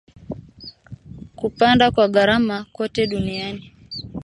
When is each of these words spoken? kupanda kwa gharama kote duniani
kupanda 1.35 1.91
kwa 1.91 2.07
gharama 2.07 2.65
kote 2.73 3.07
duniani 3.07 3.73